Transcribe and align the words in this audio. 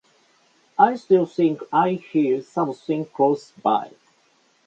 I 0.79 0.95
still 0.95 1.27
think 1.27 1.61
I 1.71 1.91
hear 1.91 2.41
something 2.41 3.05
close 3.05 3.51
by. 3.51 3.91